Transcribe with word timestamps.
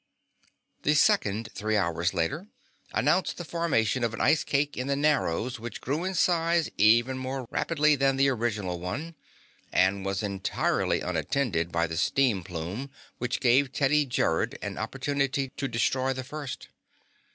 The 0.81 0.95
second, 0.95 1.49
three 1.53 1.77
hours 1.77 2.11
later, 2.11 2.47
announced 2.91 3.37
the 3.37 3.45
formation 3.45 4.03
of 4.03 4.15
an 4.15 4.19
ice 4.19 4.43
cake 4.43 4.75
in 4.75 4.87
the 4.87 4.95
Narrows 4.95 5.59
which 5.59 5.79
grew 5.79 6.03
in 6.03 6.15
size 6.15 6.71
even 6.75 7.19
more 7.19 7.45
rapidly 7.51 7.95
than 7.95 8.15
the 8.15 8.29
original 8.29 8.79
one, 8.79 9.13
and 9.71 10.03
was 10.03 10.23
entirely 10.23 11.01
unattended 11.01 11.71
by 11.71 11.85
the 11.85 11.97
steam 11.97 12.43
plume 12.43 12.89
which 13.19 13.39
gave 13.39 13.71
Teddy 13.73 14.07
Gerrod 14.07 14.57
an 14.63 14.79
opportunity 14.79 15.49
to 15.55 15.67
destroy 15.67 16.13
the 16.13 16.23
first. 16.23 16.69